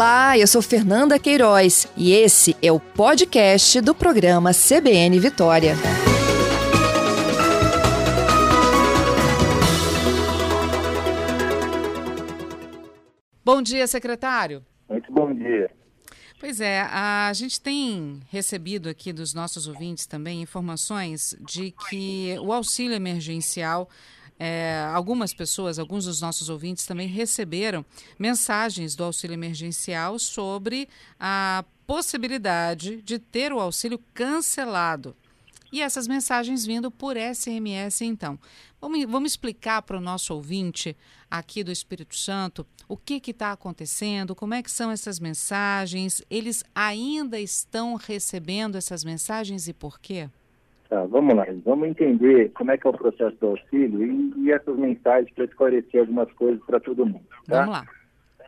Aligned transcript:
Olá, 0.00 0.38
eu 0.38 0.46
sou 0.46 0.62
Fernanda 0.62 1.18
Queiroz 1.18 1.86
e 1.94 2.14
esse 2.14 2.56
é 2.62 2.72
o 2.72 2.80
podcast 2.80 3.82
do 3.82 3.94
programa 3.94 4.50
CBN 4.54 5.20
Vitória. 5.20 5.74
Bom 13.44 13.60
dia, 13.60 13.86
secretário. 13.86 14.64
Muito 14.88 15.12
bom 15.12 15.34
dia. 15.34 15.70
Pois 16.40 16.62
é, 16.62 16.80
a 16.80 17.30
gente 17.34 17.60
tem 17.60 18.22
recebido 18.30 18.88
aqui 18.88 19.12
dos 19.12 19.34
nossos 19.34 19.68
ouvintes 19.68 20.06
também 20.06 20.40
informações 20.40 21.36
de 21.46 21.74
que 21.90 22.38
o 22.40 22.54
auxílio 22.54 22.94
emergencial 22.94 23.86
é, 24.42 24.88
algumas 24.94 25.34
pessoas, 25.34 25.78
alguns 25.78 26.06
dos 26.06 26.22
nossos 26.22 26.48
ouvintes 26.48 26.86
também 26.86 27.06
receberam 27.06 27.84
mensagens 28.18 28.96
do 28.96 29.04
auxílio 29.04 29.34
emergencial 29.34 30.18
sobre 30.18 30.88
a 31.18 31.62
possibilidade 31.86 33.02
de 33.02 33.18
ter 33.18 33.52
o 33.52 33.60
auxílio 33.60 34.00
cancelado. 34.14 35.14
E 35.70 35.82
essas 35.82 36.08
mensagens 36.08 36.64
vindo 36.64 36.90
por 36.90 37.16
SMS, 37.18 38.00
então. 38.00 38.38
Vamos, 38.80 39.04
vamos 39.04 39.32
explicar 39.32 39.82
para 39.82 39.98
o 39.98 40.00
nosso 40.00 40.32
ouvinte 40.32 40.96
aqui 41.30 41.62
do 41.62 41.70
Espírito 41.70 42.16
Santo 42.16 42.66
o 42.88 42.96
que 42.96 43.20
está 43.30 43.52
acontecendo, 43.52 44.34
como 44.34 44.54
é 44.54 44.62
que 44.62 44.70
são 44.70 44.90
essas 44.90 45.20
mensagens, 45.20 46.22
eles 46.30 46.64
ainda 46.74 47.38
estão 47.38 47.94
recebendo 47.94 48.76
essas 48.76 49.04
mensagens 49.04 49.68
e 49.68 49.74
por 49.74 50.00
quê? 50.00 50.30
Tá, 50.90 51.04
vamos 51.04 51.36
lá, 51.36 51.46
vamos 51.64 51.88
entender 51.88 52.50
como 52.50 52.72
é 52.72 52.76
que 52.76 52.84
é 52.84 52.90
o 52.90 52.92
processo 52.92 53.36
do 53.36 53.46
auxílio 53.46 54.04
e, 54.04 54.32
e 54.38 54.50
essas 54.50 54.76
mensagens 54.76 55.32
para 55.32 55.44
esclarecer 55.44 56.00
algumas 56.00 56.32
coisas 56.32 56.60
para 56.64 56.80
todo 56.80 57.06
mundo. 57.06 57.24
Tá? 57.46 57.60
Vamos 57.60 57.70
lá. 57.70 57.84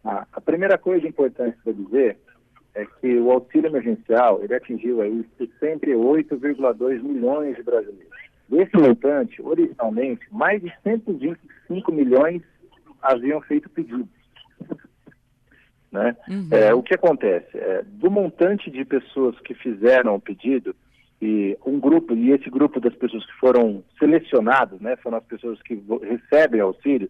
Ah, 0.04 0.26
a 0.32 0.40
primeira 0.40 0.76
coisa 0.76 1.06
importante 1.06 1.56
para 1.62 1.72
dizer 1.72 2.18
é 2.74 2.84
que 2.84 3.16
o 3.20 3.30
auxílio 3.30 3.68
emergencial 3.68 4.42
ele 4.42 4.56
atingiu 4.56 5.02
aí 5.02 5.24
68,2 5.38 7.00
milhões 7.00 7.54
de 7.54 7.62
brasileiros. 7.62 8.10
Desse 8.48 8.76
montante, 8.76 9.40
originalmente, 9.40 10.26
mais 10.32 10.60
de 10.60 10.72
125 10.82 11.92
milhões 11.92 12.42
haviam 13.00 13.40
feito 13.42 13.70
pedidos. 13.70 14.08
Né? 15.92 16.16
Uhum. 16.28 16.48
É, 16.50 16.74
o 16.74 16.82
que 16.82 16.94
acontece? 16.94 17.56
É, 17.56 17.84
do 17.84 18.10
montante 18.10 18.68
de 18.68 18.84
pessoas 18.84 19.38
que 19.40 19.54
fizeram 19.54 20.16
o 20.16 20.20
pedido, 20.20 20.74
e 21.22 21.56
um 21.64 21.78
grupo, 21.78 22.14
e 22.14 22.32
esse 22.32 22.50
grupo 22.50 22.80
das 22.80 22.96
pessoas 22.96 23.24
que 23.24 23.32
foram 23.34 23.84
selecionadas, 23.96 24.80
né, 24.80 24.96
foram 24.96 25.18
as 25.18 25.24
pessoas 25.24 25.62
que 25.62 25.80
recebem 26.02 26.60
auxílio, 26.60 27.08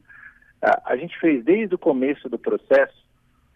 a, 0.61 0.93
a 0.93 0.97
gente 0.97 1.19
fez 1.19 1.43
desde 1.43 1.75
o 1.75 1.79
começo 1.79 2.29
do 2.29 2.39
processo 2.39 3.03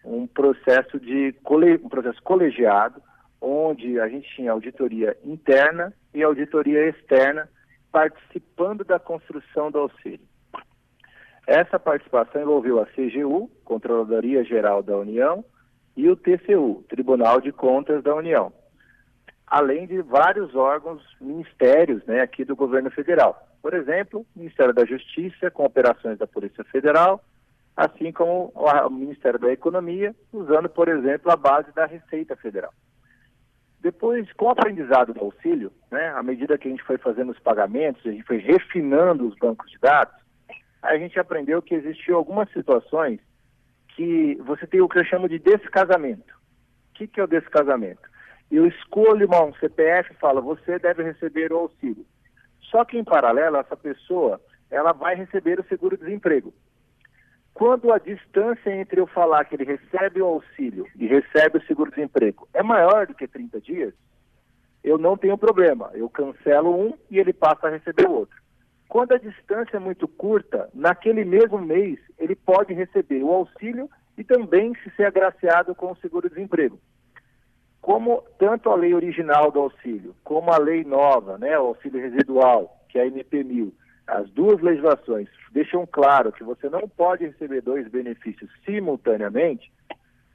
um 0.03 0.25
processo 0.25 0.99
de 0.99 1.35
um 1.83 1.89
processo 1.89 2.23
colegiado, 2.23 2.99
onde 3.39 3.99
a 3.99 4.07
gente 4.07 4.27
tinha 4.35 4.51
auditoria 4.51 5.15
interna 5.23 5.93
e 6.11 6.23
auditoria 6.23 6.89
externa 6.89 7.47
participando 7.91 8.83
da 8.83 8.97
construção 8.97 9.69
do 9.69 9.79
auxílio. 9.79 10.25
Essa 11.45 11.77
participação 11.77 12.41
envolveu 12.41 12.79
a 12.81 12.85
CGU, 12.87 13.51
Controladoria 13.63 14.43
Geral 14.43 14.81
da 14.81 14.97
União, 14.97 15.45
e 15.95 16.09
o 16.09 16.15
TCU, 16.15 16.83
Tribunal 16.89 17.41
de 17.41 17.51
Contas 17.51 18.01
da 18.01 18.15
União 18.15 18.51
além 19.47 19.87
de 19.87 20.01
vários 20.01 20.53
órgãos, 20.53 21.01
ministérios 21.21 22.03
né, 22.05 22.21
aqui 22.21 22.43
do 22.43 22.55
governo 22.55 22.91
federal. 22.91 23.47
Por 23.61 23.73
exemplo, 23.73 24.25
o 24.35 24.39
Ministério 24.39 24.73
da 24.73 24.85
Justiça, 24.85 25.49
com 25.49 25.63
operações 25.63 26.17
da 26.17 26.27
Polícia 26.27 26.63
Federal, 26.65 27.23
assim 27.75 28.11
como 28.11 28.51
o 28.53 28.89
Ministério 28.89 29.39
da 29.39 29.51
Economia, 29.51 30.13
usando, 30.33 30.67
por 30.67 30.89
exemplo, 30.89 31.31
a 31.31 31.37
base 31.37 31.71
da 31.73 31.85
Receita 31.85 32.35
Federal. 32.35 32.73
Depois, 33.79 34.31
com 34.33 34.45
o 34.45 34.49
aprendizado 34.49 35.13
do 35.13 35.21
auxílio, 35.21 35.71
né, 35.89 36.09
à 36.09 36.21
medida 36.21 36.57
que 36.57 36.67
a 36.67 36.71
gente 36.71 36.83
foi 36.83 36.97
fazendo 36.97 37.31
os 37.31 37.39
pagamentos, 37.39 38.05
a 38.05 38.11
gente 38.11 38.23
foi 38.23 38.37
refinando 38.37 39.27
os 39.27 39.35
bancos 39.35 39.71
de 39.71 39.77
dados, 39.79 40.15
a 40.81 40.97
gente 40.97 41.19
aprendeu 41.19 41.61
que 41.61 41.75
existiam 41.75 42.17
algumas 42.17 42.51
situações 42.51 43.19
que 43.95 44.35
você 44.43 44.67
tem 44.67 44.81
o 44.81 44.89
que 44.89 44.99
eu 44.99 45.05
chamo 45.05 45.29
de 45.29 45.39
descasamento. 45.39 46.35
O 46.91 46.93
que, 46.95 47.07
que 47.07 47.19
é 47.19 47.23
o 47.23 47.27
descasamento? 47.27 48.01
Eu 48.49 48.65
escolho 48.65 49.27
um 49.43 49.53
CPF 49.55 50.11
e 50.11 50.17
falo, 50.17 50.41
você 50.41 50.79
deve 50.79 51.03
receber 51.03 51.51
o 51.51 51.57
auxílio. 51.57 52.05
Só 52.71 52.85
que 52.85 52.97
em 52.97 53.03
paralelo, 53.03 53.57
essa 53.57 53.75
pessoa, 53.75 54.41
ela 54.69 54.93
vai 54.93 55.15
receber 55.15 55.59
o 55.59 55.65
seguro-desemprego. 55.67 56.53
Quando 57.53 57.91
a 57.91 57.97
distância 57.97 58.69
entre 58.69 59.01
eu 59.01 59.07
falar 59.07 59.45
que 59.45 59.55
ele 59.55 59.63
recebe 59.63 60.21
o 60.21 60.25
auxílio 60.25 60.85
e 60.95 61.07
recebe 61.07 61.57
o 61.57 61.65
seguro-desemprego 61.65 62.47
é 62.53 62.61
maior 62.61 63.07
do 63.07 63.15
que 63.15 63.27
30 63.27 63.59
dias, 63.61 63.93
eu 64.83 64.97
não 64.97 65.17
tenho 65.17 65.37
problema. 65.37 65.89
Eu 65.93 66.09
cancelo 66.09 66.73
um 66.73 66.93
e 67.09 67.19
ele 67.19 67.33
passa 67.33 67.67
a 67.67 67.71
receber 67.71 68.07
o 68.07 68.13
outro. 68.13 68.37
Quando 68.87 69.13
a 69.13 69.17
distância 69.17 69.77
é 69.77 69.79
muito 69.79 70.07
curta, 70.07 70.69
naquele 70.73 71.25
mesmo 71.25 71.57
mês, 71.57 71.99
ele 72.17 72.35
pode 72.35 72.73
receber 72.73 73.23
o 73.23 73.33
auxílio 73.33 73.89
e 74.17 74.23
também 74.23 74.73
se 74.75 74.89
ser 74.91 75.05
agraciado 75.05 75.75
com 75.75 75.91
o 75.91 75.97
seguro-desemprego 75.97 76.79
como 77.87 78.21
tanto 78.37 78.69
a 78.69 78.75
lei 78.75 78.93
original 78.93 79.49
do 79.49 79.61
auxílio, 79.61 80.13
como 80.21 80.51
a 80.51 80.57
lei 80.57 80.83
nova, 80.83 81.37
né, 81.37 81.57
o 81.57 81.67
auxílio 81.67 82.01
residual, 82.01 82.83
que 82.89 82.99
é 82.99 83.03
a 83.03 83.05
MP1000, 83.05 83.71
as 84.05 84.29
duas 84.31 84.61
legislações 84.61 85.29
deixam 85.53 85.87
claro 85.89 86.33
que 86.33 86.43
você 86.43 86.69
não 86.69 86.81
pode 86.81 87.25
receber 87.25 87.61
dois 87.61 87.87
benefícios 87.87 88.51
simultaneamente, 88.65 89.71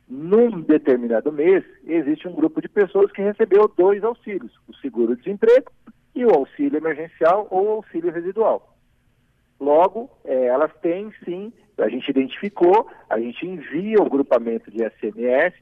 num 0.08 0.62
determinado 0.62 1.30
mês, 1.30 1.62
existe 1.84 2.26
um 2.26 2.32
grupo 2.32 2.58
de 2.62 2.70
pessoas 2.70 3.12
que 3.12 3.20
recebeu 3.20 3.70
dois 3.76 4.02
auxílios, 4.02 4.58
o 4.66 4.74
seguro-desemprego 4.76 5.70
e 6.14 6.24
o 6.24 6.30
auxílio 6.30 6.78
emergencial 6.78 7.48
ou 7.50 7.68
auxílio 7.68 8.10
residual. 8.10 8.74
Logo, 9.60 10.08
é, 10.24 10.46
elas 10.46 10.72
têm 10.80 11.12
sim, 11.22 11.52
a 11.76 11.88
gente 11.90 12.08
identificou, 12.08 12.88
a 13.10 13.20
gente 13.20 13.46
envia 13.46 13.98
o 14.00 14.08
grupamento 14.08 14.70
de 14.70 14.78
SMS, 14.78 15.54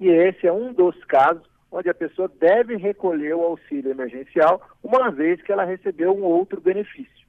e 0.00 0.08
esse 0.08 0.46
é 0.46 0.52
um 0.52 0.72
dos 0.72 0.96
casos 1.04 1.42
onde 1.70 1.88
a 1.88 1.94
pessoa 1.94 2.30
deve 2.40 2.76
recolher 2.76 3.34
o 3.34 3.42
auxílio 3.42 3.90
emergencial 3.90 4.62
uma 4.82 5.10
vez 5.10 5.42
que 5.42 5.52
ela 5.52 5.64
recebeu 5.64 6.16
um 6.16 6.22
outro 6.22 6.60
benefício. 6.60 7.26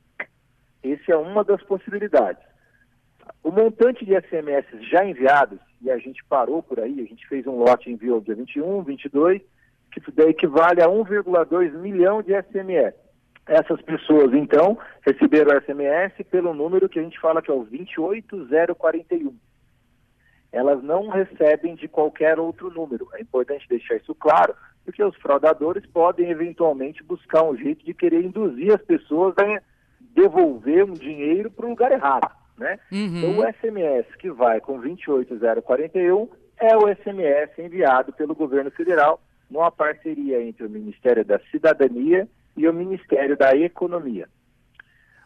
Essa 0.84 1.14
é 1.14 1.18
uma 1.18 1.44
das 1.44 1.62
possibilidades. 1.64 2.42
O 3.44 3.52
montante 3.52 4.06
de 4.06 4.14
SMS 4.16 4.66
já 4.90 5.04
enviados, 5.06 5.60
e 5.82 5.92
a 5.92 5.98
gente 5.98 6.24
parou 6.26 6.64
por 6.64 6.80
aí, 6.80 7.02
a 7.02 7.06
gente 7.06 7.28
fez 7.28 7.46
um 7.48 7.58
lote 7.58 7.92
enviou 7.92 8.22
dia 8.22 8.36
21, 8.36 8.84
22, 8.84 9.42
que 9.92 10.02
equivale 10.22 10.82
a 10.82 10.88
1,2 10.88 11.74
milhão 11.74 12.22
de 12.22 12.32
SMS. 12.34 12.94
Essas 13.46 13.82
pessoas, 13.82 14.34
então, 14.34 14.78
receberam 15.02 15.60
SMS 15.60 16.14
pelo 16.30 16.54
número 16.54 16.88
que 16.88 17.00
a 17.00 17.02
gente 17.02 17.20
fala 17.20 17.42
que 17.42 17.50
é 17.50 17.54
o 17.54 17.64
28041 17.64 19.36
elas 20.52 20.82
não 20.84 21.10
recebem 21.10 21.76
de 21.76 21.88
qualquer 21.88 22.40
outro 22.40 22.72
número. 22.72 23.08
É 23.14 23.22
importante 23.22 23.68
deixar 23.70 23.96
isso 23.96 24.16
claro, 24.16 24.56
porque 24.84 25.04
os 25.04 25.16
fraudadores 25.18 25.86
podem 25.88 26.30
eventualmente 26.30 27.04
buscar 27.04 27.44
um 27.44 27.56
jeito 27.56 27.86
de 27.86 27.94
querer 27.94 28.24
induzir 28.24 28.74
as 28.74 28.82
pessoas 28.82 29.36
a 29.38 29.62
devolver 30.14 30.84
um 30.84 30.94
dinheiro 30.94 31.52
para 31.52 31.66
o 31.66 31.70
lugar 31.70 31.92
errado. 31.92 32.30
Né? 32.58 32.80
Uhum. 32.92 33.18
Então, 33.18 33.38
o 33.40 33.54
SMS 33.54 34.16
que 34.18 34.30
vai 34.32 34.60
com 34.60 34.80
28041 34.80 36.28
é 36.60 36.76
o 36.76 36.94
SMS 36.94 37.58
enviado 37.58 38.12
pelo 38.12 38.36
governo 38.36 38.72
federal 38.72 39.22
numa 39.50 39.72
parceria 39.72 40.42
entre 40.44 40.66
o 40.66 40.70
Ministério 40.70 41.24
da 41.24 41.40
Cidadania 41.52 42.28
e 42.58 42.68
o 42.68 42.74
Ministério 42.74 43.38
da 43.38 43.56
Economia. 43.56 44.28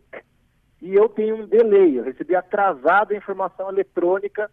e 0.82 0.94
eu 0.94 1.08
tenho 1.08 1.36
um 1.36 1.46
delay, 1.46 1.98
eu 1.98 2.04
recebi 2.04 2.36
atrasado 2.36 3.12
a 3.12 3.16
informação 3.16 3.68
eletrônica 3.68 4.50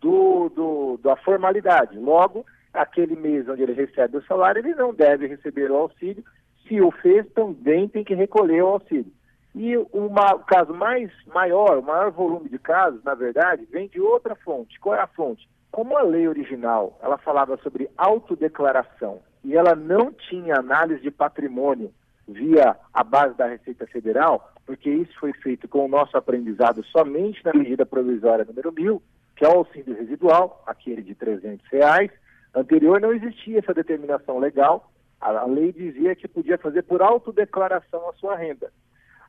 do, 0.00 0.48
do, 0.50 1.00
da 1.02 1.16
formalidade. 1.16 1.98
Logo, 1.98 2.44
aquele 2.72 3.16
mês 3.16 3.48
onde 3.48 3.62
ele 3.62 3.72
recebe 3.72 4.18
o 4.18 4.24
salário, 4.24 4.60
ele 4.60 4.74
não 4.74 4.92
deve 4.92 5.26
receber 5.26 5.70
o 5.70 5.76
auxílio. 5.76 6.24
Se 6.66 6.80
o 6.80 6.90
fez, 6.90 7.26
também 7.32 7.88
tem 7.88 8.04
que 8.04 8.14
recolher 8.14 8.62
o 8.62 8.68
auxílio. 8.68 9.12
E 9.54 9.76
uma, 9.92 10.34
o 10.34 10.44
caso 10.44 10.72
mais 10.72 11.10
maior, 11.26 11.78
o 11.78 11.82
maior 11.82 12.10
volume 12.10 12.48
de 12.48 12.58
casos, 12.58 13.02
na 13.04 13.14
verdade, 13.14 13.66
vem 13.70 13.88
de 13.88 14.00
outra 14.00 14.34
fonte. 14.34 14.78
Qual 14.80 14.94
é 14.94 15.00
a 15.00 15.06
fonte? 15.06 15.48
Como 15.70 15.96
a 15.96 16.02
lei 16.02 16.28
original, 16.28 16.98
ela 17.02 17.18
falava 17.18 17.56
sobre 17.58 17.90
autodeclaração 17.96 19.20
e 19.44 19.56
ela 19.56 19.74
não 19.74 20.12
tinha 20.12 20.56
análise 20.56 21.02
de 21.02 21.10
patrimônio 21.10 21.92
via 22.28 22.76
a 22.92 23.02
base 23.02 23.36
da 23.36 23.46
Receita 23.46 23.86
Federal, 23.86 24.52
porque 24.64 24.88
isso 24.88 25.12
foi 25.18 25.32
feito 25.32 25.66
com 25.66 25.84
o 25.84 25.88
nosso 25.88 26.16
aprendizado 26.16 26.84
somente 26.84 27.44
na 27.44 27.52
medida 27.52 27.84
provisória 27.84 28.44
número 28.44 28.72
1000, 28.72 29.02
que 29.36 29.44
é 29.44 29.48
o 29.48 29.58
auxílio 29.58 29.96
residual, 29.96 30.62
aquele 30.66 31.02
de 31.02 31.14
300 31.14 31.66
reais. 31.70 32.10
Anterior 32.54 33.00
não 33.00 33.12
existia 33.12 33.58
essa 33.58 33.74
determinação 33.74 34.38
legal, 34.38 34.92
a 35.20 35.46
lei 35.46 35.72
dizia 35.72 36.16
que 36.16 36.26
podia 36.26 36.58
fazer 36.58 36.82
por 36.82 37.00
autodeclaração 37.00 38.08
a 38.08 38.12
sua 38.14 38.36
renda. 38.36 38.72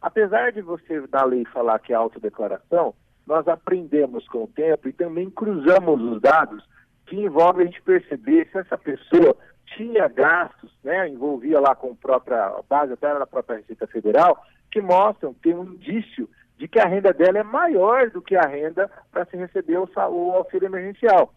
Apesar 0.01 0.51
de 0.51 0.61
você, 0.61 0.99
da 1.07 1.23
lei, 1.23 1.45
falar 1.45 1.79
que 1.79 1.93
é 1.93 1.95
autodeclaração, 1.95 2.93
nós 3.25 3.47
aprendemos 3.47 4.27
com 4.27 4.43
o 4.43 4.47
tempo 4.47 4.89
e 4.89 4.93
também 4.93 5.29
cruzamos 5.29 6.01
os 6.01 6.21
dados 6.21 6.63
que 7.05 7.15
envolvem 7.15 7.63
a 7.63 7.65
gente 7.65 7.81
perceber 7.81 8.47
se 8.51 8.57
essa 8.57 8.77
pessoa 8.77 9.35
tinha 9.75 10.07
gastos, 10.07 10.71
né, 10.83 11.07
envolvia 11.07 11.59
lá 11.59 11.75
com 11.75 11.91
a 11.91 11.95
própria 11.95 12.53
base 12.69 12.93
até 12.93 13.13
na 13.13 13.25
própria 13.25 13.57
Receita 13.57 13.87
Federal, 13.87 14.43
que 14.71 14.81
mostram, 14.81 15.33
tem 15.33 15.53
um 15.53 15.63
indício 15.63 16.29
de 16.57 16.67
que 16.67 16.79
a 16.79 16.87
renda 16.87 17.11
dela 17.11 17.39
é 17.39 17.43
maior 17.43 18.09
do 18.09 18.21
que 18.21 18.35
a 18.35 18.47
renda 18.47 18.89
para 19.11 19.25
se 19.25 19.35
receber 19.35 19.77
o, 19.77 19.89
o 19.95 20.31
auxílio 20.31 20.67
emergencial. 20.67 21.33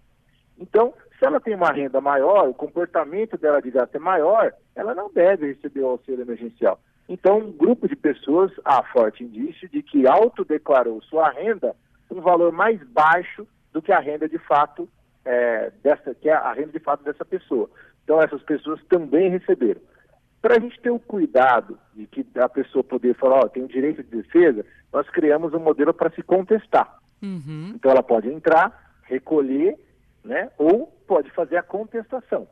Então, 0.59 0.95
se 1.19 1.27
ela 1.27 1.41
tem 1.41 1.55
uma 1.55 1.73
renda 1.73 2.01
maior, 2.01 2.49
o 2.49 2.55
comportamento 2.55 3.37
dela 3.37 3.61
de 3.61 3.71
gasto 3.71 3.95
é 3.95 3.99
maior, 3.99 4.53
ela 4.75 4.95
não 4.95 5.11
deve 5.13 5.53
receber 5.53 5.81
o 5.81 5.89
auxílio 5.89 6.23
emergencial. 6.23 6.79
Então, 7.09 7.39
um 7.39 7.53
grupo 7.53 7.89
de 7.89 7.97
pessoas 7.97 8.53
há 8.65 8.83
forte 8.85 9.25
indício 9.25 9.69
de 9.69 9.83
que 9.83 10.07
autodeclarou 10.07 11.01
sua 11.03 11.31
renda 11.31 11.75
um 12.11 12.21
valor 12.21 12.53
mais 12.53 12.83
baixo 12.89 13.47
do 13.73 13.83
que 13.83 13.93
a 13.93 13.99
renda 13.99 14.29
de 14.29 14.39
fato 14.39 14.89
é, 15.27 15.73
dessa, 15.83 16.15
que 16.15 16.29
é 16.29 16.33
a 16.33 16.53
renda 16.53 16.73
de 16.73 16.79
fato 16.79 17.05
dessa 17.05 17.25
pessoa. 17.25 17.69
Então, 18.05 18.23
essas 18.23 18.43
pessoas 18.43 18.81
também 18.89 19.29
receberam. 19.29 19.81
Para 20.41 20.57
a 20.57 20.61
gente 20.61 20.81
ter 20.81 20.91
o 20.91 21.01
cuidado 21.01 21.77
de 21.93 22.07
que 22.07 22.25
a 22.39 22.49
pessoa 22.49 22.85
poder 22.85 23.15
falar, 23.17 23.41
ó, 23.45 23.49
tem 23.49 23.65
o 23.65 23.69
direito 23.69 24.03
de 24.05 24.23
defesa, 24.23 24.65
nós 24.93 25.09
criamos 25.11 25.53
um 25.53 25.59
modelo 25.59 25.93
para 25.93 26.11
se 26.11 26.23
contestar. 26.23 26.99
Uhum. 27.21 27.73
Então, 27.75 27.91
ela 27.91 28.03
pode 28.03 28.29
entrar, 28.29 28.95
recolher, 29.03 29.77
né, 30.25 30.51
ou 30.57 30.87
pode 31.07 31.31
fazer 31.33 31.57
a 31.57 31.63
contestação. 31.63 32.47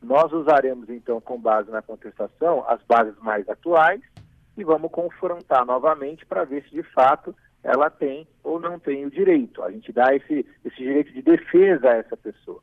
Nós 0.00 0.32
usaremos, 0.32 0.88
então, 0.88 1.20
com 1.20 1.38
base 1.38 1.70
na 1.70 1.82
contestação, 1.82 2.64
as 2.68 2.80
bases 2.84 3.18
mais 3.20 3.48
atuais 3.48 4.00
e 4.56 4.64
vamos 4.64 4.90
confrontar 4.90 5.64
novamente 5.66 6.24
para 6.24 6.44
ver 6.44 6.62
se 6.64 6.70
de 6.70 6.82
fato 6.82 7.34
ela 7.62 7.90
tem 7.90 8.26
ou 8.42 8.58
não 8.58 8.78
tem 8.78 9.04
o 9.04 9.10
direito. 9.10 9.62
A 9.62 9.70
gente 9.70 9.92
dá 9.92 10.14
esse, 10.14 10.46
esse 10.64 10.76
direito 10.76 11.12
de 11.12 11.22
defesa 11.22 11.90
a 11.90 11.96
essa 11.96 12.16
pessoa. 12.16 12.60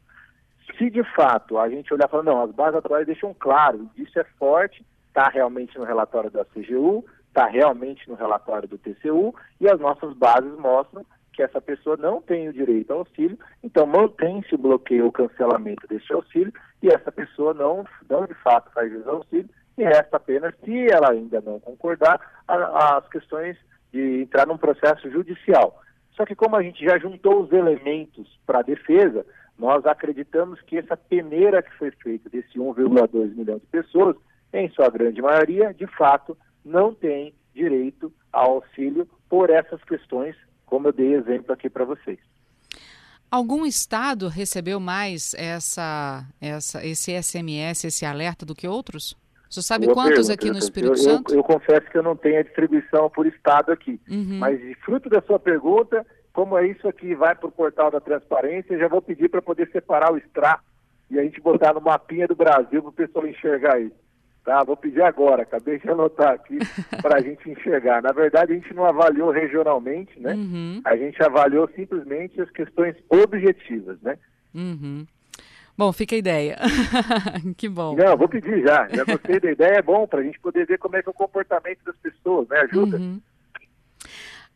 Se 0.77 0.89
de 0.89 1.03
fato 1.15 1.57
a 1.57 1.69
gente 1.69 1.93
olhar 1.93 2.07
e 2.07 2.11
falar, 2.11 2.23
não, 2.23 2.43
as 2.43 2.51
bases 2.51 2.75
atuais 2.75 3.05
deixam 3.05 3.33
claro, 3.33 3.89
isso 3.95 4.19
é 4.19 4.23
forte, 4.37 4.85
está 5.07 5.29
realmente 5.29 5.77
no 5.77 5.85
relatório 5.85 6.29
da 6.29 6.45
CGU, 6.45 7.05
está 7.27 7.47
realmente 7.47 8.07
no 8.09 8.15
relatório 8.15 8.67
do 8.67 8.77
TCU, 8.77 9.33
e 9.61 9.69
as 9.69 9.79
nossas 9.79 10.13
bases 10.15 10.57
mostram 10.57 11.05
que 11.33 11.43
essa 11.43 11.61
pessoa 11.61 11.95
não 11.95 12.19
tem 12.19 12.49
o 12.49 12.53
direito 12.53 12.91
ao 12.91 12.99
auxílio, 12.99 13.37
então 13.63 13.85
mantém-se 13.85 14.55
o 14.55 14.57
bloqueio 14.57 15.05
ou 15.05 15.11
cancelamento 15.11 15.87
desse 15.87 16.11
auxílio 16.11 16.51
e 16.81 16.87
essa 16.87 17.11
pessoa 17.11 17.53
não, 17.53 17.85
não 18.09 18.25
de 18.25 18.33
fato 18.35 18.71
faz 18.73 18.91
esse 18.91 19.07
auxílio 19.07 19.49
e 19.77 19.83
resta 19.83 20.17
apenas, 20.17 20.55
se 20.65 20.91
ela 20.91 21.11
ainda 21.11 21.39
não 21.41 21.59
concordar, 21.59 22.19
a, 22.47 22.97
as 22.97 23.07
questões 23.09 23.55
de 23.91 24.21
entrar 24.21 24.47
num 24.47 24.57
processo 24.57 25.09
judicial. 25.09 25.81
Só 26.15 26.25
que 26.25 26.35
como 26.35 26.55
a 26.55 26.63
gente 26.63 26.83
já 26.83 26.97
juntou 26.97 27.43
os 27.43 27.51
elementos 27.51 28.39
para 28.45 28.59
a 28.59 28.63
defesa, 28.63 29.25
nós 29.57 29.85
acreditamos 29.85 30.61
que 30.61 30.77
essa 30.77 30.97
peneira 30.97 31.61
que 31.61 31.73
foi 31.77 31.91
feita 31.91 32.29
desse 32.29 32.57
1,2 32.57 33.35
milhão 33.35 33.57
de 33.57 33.65
pessoas, 33.67 34.15
em 34.53 34.69
sua 34.69 34.89
grande 34.89 35.21
maioria, 35.21 35.73
de 35.73 35.87
fato, 35.87 36.37
não 36.63 36.93
tem 36.93 37.33
direito 37.53 38.11
ao 38.31 38.55
auxílio 38.55 39.07
por 39.29 39.49
essas 39.49 39.83
questões 39.83 40.35
como 40.67 40.89
eu 40.89 40.93
dei 40.93 41.15
exemplo 41.15 41.53
aqui 41.53 41.69
para 41.69 41.85
vocês. 41.85 42.19
Algum 43.31 43.65
estado 43.65 44.27
recebeu 44.27 44.79
mais 44.79 45.33
essa, 45.33 46.25
essa, 46.39 46.85
esse 46.85 47.11
SMS, 47.21 47.85
esse 47.85 48.05
alerta 48.05 48.45
do 48.45 48.55
que 48.55 48.67
outros? 48.67 49.17
Você 49.49 49.61
sabe 49.61 49.85
Boa 49.85 49.95
quantos 49.95 50.27
pergunta, 50.27 50.33
aqui 50.33 50.51
no 50.51 50.57
Espírito 50.57 50.93
eu, 50.93 50.97
Santo? 50.97 51.33
Eu, 51.33 51.37
eu, 51.37 51.43
confesso 51.43 51.89
que 51.89 51.97
eu 51.97 52.03
não 52.03 52.15
tenho 52.15 52.39
a 52.39 52.43
distribuição 52.43 53.09
por 53.09 53.25
estado 53.25 53.71
aqui. 53.71 53.99
Uhum. 54.09 54.39
Mas, 54.39 54.59
fruto 54.83 55.09
da 55.09 55.21
sua 55.21 55.39
pergunta, 55.39 56.05
como 56.33 56.57
é 56.57 56.67
isso 56.67 56.87
aqui 56.87 57.15
vai 57.15 57.33
para 57.35 57.47
o 57.47 57.51
portal 57.51 57.89
da 57.89 57.99
transparência, 57.99 58.77
já 58.77 58.87
vou 58.87 59.01
pedir 59.01 59.29
para 59.29 59.41
poder 59.41 59.69
separar 59.71 60.11
o 60.13 60.17
extrato 60.17 60.63
e 61.09 61.17
a 61.17 61.23
gente 61.23 61.41
botar 61.41 61.73
no 61.73 61.81
mapinha 61.81 62.27
do 62.27 62.35
Brasil 62.35 62.81
para 62.81 62.89
o 62.89 62.93
pessoal 62.93 63.25
enxergar 63.25 63.79
isso. 63.79 63.95
Tá, 64.43 64.63
vou 64.63 64.77
pedir 64.77 65.01
agora, 65.01 65.43
acabei 65.43 65.77
de 65.77 65.89
anotar 65.91 66.33
aqui 66.33 66.57
para 67.01 67.17
a 67.17 67.21
gente 67.21 67.49
enxergar. 67.49 68.01
Na 68.01 68.11
verdade, 68.11 68.53
a 68.53 68.55
gente 68.55 68.73
não 68.73 68.85
avaliou 68.85 69.31
regionalmente, 69.31 70.17
né? 70.19 70.33
Uhum. 70.33 70.81
A 70.85 70.95
gente 70.95 71.21
avaliou 71.21 71.69
simplesmente 71.75 72.39
as 72.39 72.49
questões 72.51 72.95
objetivas, 73.09 73.99
né? 74.01 74.17
Uhum. 74.53 75.05
Bom, 75.77 75.93
fica 75.93 76.15
a 76.15 76.17
ideia. 76.17 76.57
que 77.55 77.69
bom. 77.69 77.95
Não, 77.95 78.17
vou 78.17 78.27
pedir 78.27 78.63
já. 78.63 78.87
Já 78.87 79.03
gostei 79.03 79.39
da 79.39 79.51
ideia, 79.51 79.77
é 79.77 79.81
bom 79.81 80.07
para 80.07 80.21
a 80.21 80.23
gente 80.23 80.39
poder 80.39 80.65
ver 80.65 80.79
como 80.79 80.95
é 80.95 81.03
que 81.03 81.07
é 81.07 81.11
o 81.11 81.13
comportamento 81.13 81.79
das 81.85 81.95
pessoas, 81.97 82.47
né? 82.47 82.61
Ajuda. 82.61 82.97
Uhum. 82.97 83.21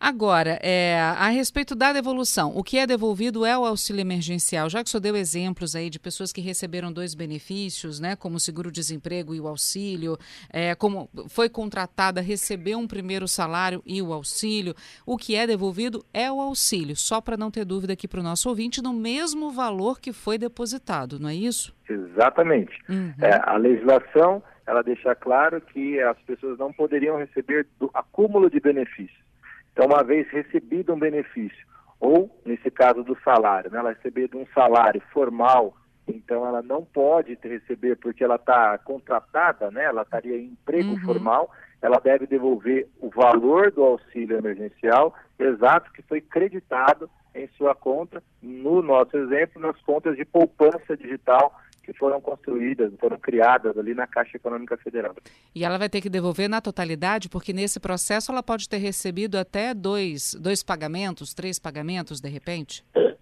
Agora, 0.04 0.58
é, 0.64 1.00
a 1.00 1.28
respeito 1.28 1.76
da 1.76 1.94
devolução, 1.94 2.52
o 2.56 2.64
que 2.64 2.80
é 2.80 2.88
devolvido 2.88 3.46
é 3.46 3.56
o 3.56 3.64
auxílio 3.64 4.02
emergencial. 4.02 4.68
Já 4.68 4.84
que 4.84 4.88
o 4.88 4.90
senhor 4.90 5.00
deu 5.00 5.16
exemplos 5.16 5.76
aí 5.76 5.92
de 5.92 6.00
pessoas 6.00 6.34
que 6.34 6.42
receberam 6.42 6.92
dois 6.92 7.14
benefícios, 7.14 8.00
né, 8.00 8.16
como 8.16 8.38
o 8.38 8.40
seguro-desemprego 8.40 9.36
e 9.36 9.40
o 9.40 9.48
auxílio, 9.48 10.18
é, 10.52 10.74
como 10.74 11.08
foi 11.30 11.48
contratada, 11.50 12.20
recebeu 12.20 12.80
um 12.80 12.88
primeiro 12.88 13.28
salário 13.28 13.84
e 13.86 14.02
o 14.02 14.12
auxílio, 14.12 14.74
o 15.06 15.16
que 15.18 15.36
é 15.36 15.46
devolvido 15.46 16.04
é 16.12 16.32
o 16.32 16.42
auxílio, 16.42 16.96
só 16.96 17.22
para 17.22 17.38
não 17.38 17.52
ter 17.52 17.64
dúvida 17.64 17.94
aqui 17.94 18.08
para 18.08 18.22
o 18.22 18.24
nosso 18.24 18.50
ouvinte, 18.50 18.82
no 18.82 18.94
mesmo 18.94 19.52
valor 19.52 20.00
que 20.00 20.12
foi 20.12 20.36
depositado, 20.36 21.20
não 21.20 21.30
é 21.30 21.36
isso? 21.36 21.76
Exatamente. 21.88 22.76
Uhum. 22.90 23.14
É, 23.22 23.40
a 23.44 23.56
legislação, 23.56 24.42
ela 24.66 24.82
deixa 24.82 25.14
claro 25.14 25.62
que 25.62 26.00
as 26.00 26.18
pessoas 26.24 26.58
não 26.58 26.74
poderiam 26.74 27.20
receber 27.20 27.68
do 27.80 27.92
acúmulo 27.94 28.50
de 28.50 28.60
benefícios. 28.60 29.30
Então, 29.72 29.86
uma 29.86 30.04
vez 30.04 30.28
recebido 30.30 30.94
um 30.94 31.00
benefício, 31.00 31.66
ou, 32.00 32.30
nesse 32.46 32.70
caso 32.72 33.04
do 33.04 33.18
salário, 33.24 33.70
né, 33.72 33.80
ela 33.80 33.94
recebendo 33.94 34.38
um 34.38 34.46
salário 34.54 35.02
formal, 35.14 35.76
então 36.08 36.46
ela 36.46 36.62
não 36.62 36.84
pode 36.84 37.38
receber 37.42 37.96
porque 37.98 38.24
ela 38.24 38.36
está 38.36 38.78
contratada, 38.80 39.70
né, 39.70 39.84
ela 39.84 40.02
estaria 40.02 40.36
em 40.36 40.46
emprego 40.46 40.90
uhum. 40.90 41.02
formal, 41.02 41.52
ela 41.82 42.00
deve 42.00 42.28
devolver 42.28 42.88
o 43.00 43.10
valor 43.10 43.72
do 43.72 43.84
auxílio 43.84 44.38
emergencial 44.38 45.16
exato 45.40 45.92
que 45.92 46.02
foi 46.04 46.22
creditado 46.22 47.10
em 47.34 47.48
sua 47.58 47.74
conta, 47.74 48.22
no 48.42 48.82
nosso 48.82 49.16
exemplo, 49.18 49.62
nas 49.62 49.80
contas 49.82 50.16
de 50.16 50.26
poupança 50.26 50.98
digital 50.98 51.56
que 51.84 51.94
foram 51.94 52.22
construídas, 52.22 52.92
foram 53.00 53.18
criadas 53.18 53.78
ali 53.78 53.94
na 53.94 54.08
Caixa 54.08 54.38
Econômica 54.38 54.78
Federal. 54.78 55.16
E 55.54 55.64
ela 55.64 55.78
vai 55.78 55.90
ter 55.90 56.02
que 56.02 56.10
devolver 56.10 56.50
na 56.50 56.62
totalidade, 56.62 57.30
porque 57.30 57.54
nesse 57.54 57.80
processo 57.80 58.32
ela 58.32 58.44
pode 58.44 58.68
ter 58.70 58.78
recebido 58.78 59.38
até 59.38 59.74
dois, 59.74 60.36
dois 60.36 60.64
pagamentos, 60.64 61.34
três 61.34 61.60
pagamentos, 61.60 62.20
de 62.20 62.30
repente? 62.30 62.84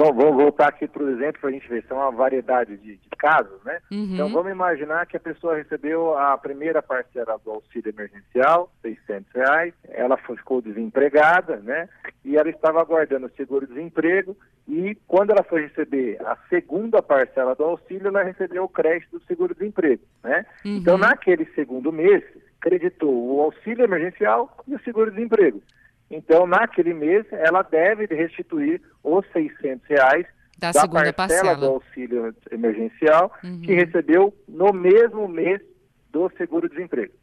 Vamos, 0.00 0.16
vamos 0.16 0.42
voltar 0.42 0.68
aqui 0.68 0.88
para 0.88 1.02
o 1.02 1.10
exemplo 1.10 1.42
para 1.42 1.50
a 1.50 1.52
gente 1.52 1.68
ver, 1.68 1.84
são 1.86 1.98
uma 1.98 2.10
variedade 2.10 2.74
de, 2.78 2.96
de 2.96 3.08
casos, 3.18 3.62
né? 3.64 3.80
Uhum. 3.92 4.14
Então 4.14 4.30
vamos 4.30 4.50
imaginar 4.50 5.04
que 5.04 5.14
a 5.14 5.20
pessoa 5.20 5.56
recebeu 5.56 6.16
a 6.16 6.38
primeira 6.38 6.80
parcela 6.80 7.38
do 7.44 7.50
auxílio 7.50 7.90
emergencial, 7.90 8.72
600 8.80 9.30
reais, 9.34 9.74
ela 9.90 10.16
ficou 10.16 10.62
desempregada, 10.62 11.56
né? 11.56 11.86
E 12.24 12.38
ela 12.38 12.48
estava 12.48 12.80
aguardando 12.80 13.26
o 13.26 13.36
seguro-desemprego 13.36 14.34
e 14.66 14.96
quando 15.06 15.32
ela 15.32 15.42
foi 15.42 15.66
receber 15.66 16.16
a 16.24 16.34
segunda 16.48 17.02
parcela 17.02 17.54
do 17.54 17.64
auxílio, 17.64 18.08
ela 18.08 18.22
recebeu 18.22 18.64
o 18.64 18.68
crédito 18.68 19.18
do 19.18 19.26
seguro-desemprego, 19.26 20.02
né? 20.24 20.46
Uhum. 20.64 20.78
Então 20.78 20.96
naquele 20.96 21.44
segundo 21.54 21.92
mês, 21.92 22.24
creditou 22.58 23.12
o 23.12 23.42
auxílio 23.42 23.84
emergencial 23.84 24.64
e 24.66 24.74
o 24.74 24.80
seguro-desemprego. 24.80 25.60
Então, 26.10 26.46
naquele 26.46 26.92
mês, 26.92 27.24
ela 27.30 27.62
deve 27.62 28.06
restituir 28.06 28.80
os 29.02 29.24
600 29.32 29.86
reais 29.88 30.26
da, 30.58 30.72
da 30.72 30.80
segunda 30.80 31.12
parcela, 31.12 31.42
parcela, 31.42 31.56
do 31.56 31.66
auxílio 31.66 32.34
emergencial 32.50 33.32
uhum. 33.42 33.60
que 33.62 33.72
recebeu 33.74 34.34
no 34.48 34.72
mesmo 34.72 35.26
mês 35.28 35.60
do 36.10 36.30
seguro-desemprego. 36.36 37.14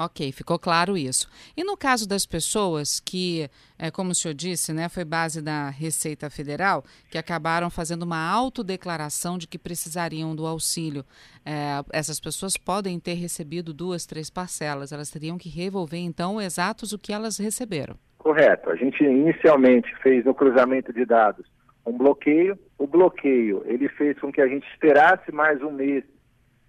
Ok, 0.00 0.30
ficou 0.30 0.60
claro 0.60 0.96
isso. 0.96 1.28
E 1.56 1.64
no 1.64 1.76
caso 1.76 2.06
das 2.06 2.24
pessoas 2.24 3.00
que, 3.00 3.50
é, 3.76 3.90
como 3.90 4.12
o 4.12 4.14
senhor 4.14 4.32
disse, 4.32 4.72
né, 4.72 4.88
foi 4.88 5.04
base 5.04 5.42
da 5.42 5.70
Receita 5.70 6.30
Federal, 6.30 6.84
que 7.10 7.18
acabaram 7.18 7.68
fazendo 7.68 8.04
uma 8.04 8.30
autodeclaração 8.30 9.36
de 9.36 9.48
que 9.48 9.58
precisariam 9.58 10.36
do 10.36 10.46
auxílio, 10.46 11.04
é, 11.44 11.82
essas 11.92 12.20
pessoas 12.20 12.56
podem 12.56 13.00
ter 13.00 13.14
recebido 13.14 13.74
duas, 13.74 14.06
três 14.06 14.30
parcelas, 14.30 14.92
elas 14.92 15.10
teriam 15.10 15.36
que 15.36 15.48
revolver, 15.48 15.98
então, 15.98 16.40
exatos 16.40 16.92
o 16.92 16.98
que 16.98 17.12
elas 17.12 17.36
receberam. 17.36 17.98
Correto. 18.28 18.68
A 18.68 18.76
gente 18.76 19.02
inicialmente 19.02 19.90
fez 20.02 20.22
no 20.22 20.34
cruzamento 20.34 20.92
de 20.92 21.06
dados 21.06 21.46
um 21.86 21.96
bloqueio. 21.96 22.58
O 22.76 22.86
bloqueio, 22.86 23.62
ele 23.64 23.88
fez 23.88 24.18
com 24.18 24.30
que 24.30 24.42
a 24.42 24.46
gente 24.46 24.68
esperasse 24.68 25.32
mais 25.32 25.62
um 25.62 25.70
mês 25.70 26.04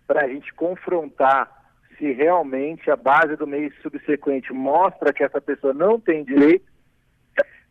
para 0.08 0.24
a 0.24 0.28
gente 0.30 0.54
confrontar 0.54 1.52
se 1.98 2.14
realmente 2.14 2.90
a 2.90 2.96
base 2.96 3.36
do 3.36 3.46
mês 3.46 3.74
subsequente 3.82 4.54
mostra 4.54 5.12
que 5.12 5.22
essa 5.22 5.42
pessoa 5.42 5.74
não 5.74 6.00
tem 6.00 6.24
direito, 6.24 6.66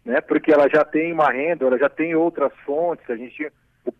né, 0.04 0.21
porque 0.21 0.52
ela 0.52 0.68
já 0.68 0.85
tem 0.85 1.11
uma 1.11 1.33
renda, 1.33 1.64
ela 1.64 1.78
já 1.78 1.88
tem 1.88 2.14
outras 2.14 2.52
fontes, 2.66 3.09
a 3.09 3.16
gente, 3.16 3.50
o, 3.87 3.90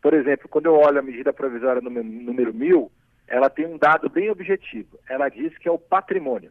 por 0.00 0.14
exemplo, 0.14 0.48
quando 0.48 0.64
eu 0.64 0.76
olho 0.76 0.98
a 0.98 1.02
medida 1.02 1.30
provisória 1.30 1.82
número, 1.82 2.54
1000, 2.54 2.90
ela 3.28 3.50
tem 3.50 3.66
um 3.66 3.76
dado 3.76 4.08
bem 4.08 4.30
objetivo, 4.30 4.98
ela 5.10 5.28
diz 5.28 5.56
que 5.58 5.68
é 5.68 5.70
o 5.70 5.78
patrimônio. 5.78 6.50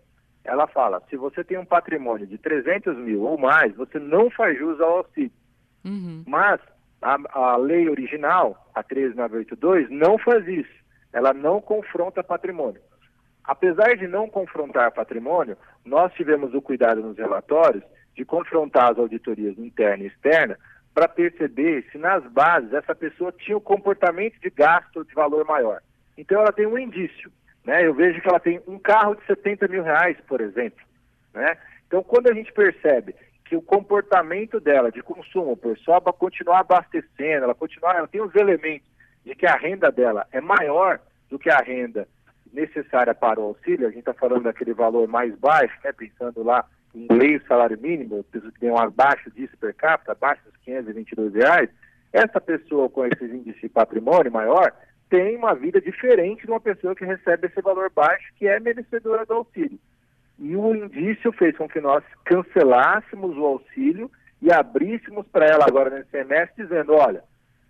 Ela 0.50 0.66
fala, 0.68 1.02
se 1.10 1.16
você 1.16 1.44
tem 1.44 1.60
um 1.60 1.66
patrimônio 1.66 2.26
de 2.26 2.38
300 2.38 2.98
mil 2.98 3.22
ou 3.22 3.38
mais, 3.38 3.76
você 3.76 4.00
não 4.00 4.32
faz 4.32 4.58
jus 4.58 4.82
ao 4.82 4.98
auxílio. 4.98 5.32
Uhum. 5.86 6.24
Mas 6.26 6.60
a, 7.02 7.18
a 7.32 7.56
lei 7.58 7.88
original, 7.88 8.68
a 8.74 8.82
13982, 8.82 9.90
não 9.92 10.18
faz 10.18 10.48
isso. 10.48 10.80
Ela 11.14 11.34
não 11.34 11.62
confronta 11.62 12.24
patrimônio. 12.24 12.82
Apesar 13.44 13.96
de 13.96 14.08
não 14.08 14.28
confrontar 14.28 14.92
patrimônio, 14.92 15.56
nós 15.86 16.12
tivemos 16.14 16.54
o 16.54 16.62
cuidado 16.62 17.02
nos 17.02 17.18
relatórios 17.18 17.84
de 18.16 18.26
confrontar 18.26 18.92
as 18.92 18.98
auditorias 18.98 19.58
interna 19.58 20.04
e 20.04 20.08
externa 20.08 20.58
para 20.94 21.08
perceber 21.08 21.86
se 21.92 21.98
nas 21.98 22.24
bases 22.32 22.74
essa 22.74 22.96
pessoa 22.96 23.32
tinha 23.32 23.56
o 23.56 23.62
comportamento 23.62 24.40
de 24.40 24.50
gasto 24.50 25.06
de 25.06 25.14
valor 25.14 25.46
maior. 25.46 25.82
Então 26.18 26.42
ela 26.42 26.52
tem 26.52 26.66
um 26.66 26.78
indício. 26.78 27.32
Né? 27.70 27.86
Eu 27.86 27.94
vejo 27.94 28.20
que 28.20 28.28
ela 28.28 28.40
tem 28.40 28.60
um 28.68 28.80
carro 28.80 29.14
de 29.14 29.24
70 29.28 29.68
mil 29.68 29.84
reais, 29.84 30.18
por 30.28 30.42
exemplo. 30.42 30.84
Né? 31.32 31.56
Então 31.86 32.02
quando 32.02 32.28
a 32.28 32.34
gente 32.34 32.52
percebe 32.52 33.14
que 33.46 33.56
o 33.56 33.62
comportamento 33.62 34.60
dela 34.60 34.92
de 34.92 35.04
consumo, 35.04 35.56
por 35.56 35.78
só 35.78 36.02
continuar 36.02 36.62
abastecendo, 36.62 37.44
ela 37.44 37.54
continuar, 37.54 37.96
ela 37.96 38.08
tem 38.08 38.22
os 38.22 38.34
elementos 38.34 38.90
de 39.24 39.36
que 39.36 39.46
a 39.46 39.56
renda 39.56 39.92
dela 39.92 40.26
é 40.32 40.42
maior 40.42 41.00
do 41.30 41.38
que 41.38 41.52
a 41.52 41.60
renda 41.60 42.08
necessária 42.52 43.14
para 43.14 43.40
o 43.40 43.44
auxílio, 43.44 43.86
a 43.86 43.92
gente 43.92 44.00
está 44.00 44.16
falando 44.16 44.46
daquele 44.46 44.74
valor 44.74 45.08
mais 45.08 45.36
baixo, 45.38 45.78
né, 45.84 45.92
pensando 45.92 46.42
lá 46.42 46.66
em 46.96 47.08
meio 47.14 47.40
salário 47.46 47.80
mínimo, 47.80 48.24
pessoas 48.24 48.52
que 48.56 48.62
ganham 48.62 48.80
abaixo 48.80 49.30
disso 49.30 49.56
per 49.60 49.76
capita, 49.76 50.14
abaixo 50.14 50.42
dos 50.46 50.58
522 50.66 51.36
reais, 51.36 51.70
essa 52.12 52.42
pessoa 52.42 52.90
com 52.90 53.06
esses 53.06 53.32
índices 53.32 53.62
de 53.62 53.70
patrimônio 53.70 54.32
maior 54.32 54.74
tem 55.10 55.36
uma 55.36 55.56
vida 55.56 55.82
diferente 55.82 56.46
de 56.46 56.52
uma 56.52 56.60
pessoa 56.60 56.96
que 56.96 57.04
recebe 57.04 57.48
esse 57.48 57.62
valor 57.62 57.92
baixo, 57.94 58.32
que 58.36 58.48
é 58.48 58.60
merecedora 58.60 59.26
do 59.26 59.34
auxílio. 59.34 59.80
E 60.38 60.56
o 60.56 60.76
indício 60.76 61.32
fez 61.34 61.58
com 61.58 61.68
que 61.68 61.82
nós 61.82 62.04
cancelássemos 62.24 63.36
o 63.36 63.46
auxílio 63.46 64.10
e 64.42 64.52
abríssemos 64.52 65.28
para 65.28 65.48
ela 65.48 65.66
agora 65.68 65.90
nesse 65.90 66.10
semestre, 66.12 66.64
dizendo, 66.64 66.94
olha, 66.94 67.24